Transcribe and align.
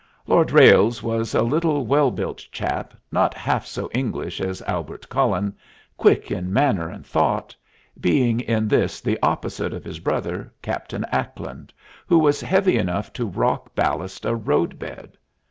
Lord 0.25 0.49
Ralles 0.49 1.03
was 1.03 1.35
a 1.35 1.43
little, 1.43 1.85
well 1.85 2.09
built 2.09 2.39
chap, 2.51 2.95
not 3.11 3.35
half 3.35 3.67
so 3.67 3.87
English 3.93 4.41
as 4.41 4.63
Albert 4.63 5.07
Cullen, 5.09 5.55
quick 5.95 6.31
in 6.31 6.51
manner 6.51 6.89
and 6.89 7.05
thought, 7.05 7.55
being 7.99 8.39
in 8.39 8.67
this 8.67 8.99
the 8.99 9.19
opposite 9.21 9.75
of 9.75 9.83
his 9.83 9.99
brother 9.99 10.51
Captain 10.63 11.05
Ackland, 11.11 11.71
who 12.07 12.17
was 12.17 12.41
heavy 12.41 12.79
enough 12.79 13.13
to 13.13 13.27
rock 13.27 13.75
ballast 13.75 14.25
a 14.25 14.33
road 14.33 14.79
bed. 14.79 15.19